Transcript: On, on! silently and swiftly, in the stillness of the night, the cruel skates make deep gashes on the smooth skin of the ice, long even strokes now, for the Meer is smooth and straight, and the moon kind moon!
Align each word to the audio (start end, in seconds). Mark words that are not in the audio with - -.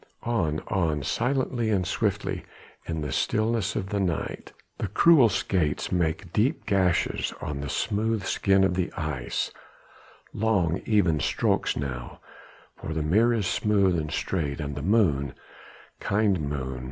On, 0.23 0.61
on! 0.65 1.03
silently 1.03 1.69
and 1.69 1.85
swiftly, 1.85 2.43
in 2.87 3.01
the 3.01 3.11
stillness 3.11 3.75
of 3.75 3.89
the 3.89 3.99
night, 3.99 4.51
the 4.79 4.87
cruel 4.87 5.29
skates 5.29 5.91
make 5.91 6.33
deep 6.33 6.65
gashes 6.65 7.31
on 7.39 7.61
the 7.61 7.69
smooth 7.69 8.23
skin 8.23 8.63
of 8.63 8.73
the 8.73 8.91
ice, 8.93 9.51
long 10.33 10.81
even 10.87 11.19
strokes 11.19 11.77
now, 11.77 12.19
for 12.75 12.95
the 12.95 13.03
Meer 13.03 13.31
is 13.31 13.45
smooth 13.45 13.95
and 13.99 14.11
straight, 14.11 14.59
and 14.59 14.73
the 14.73 14.81
moon 14.81 15.35
kind 15.99 16.49
moon! 16.49 16.79